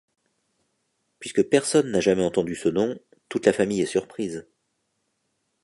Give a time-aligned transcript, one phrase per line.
[1.19, 2.97] Puisque personne n'a jamais entendu ce nom,
[3.29, 4.47] toute la famille est surprise.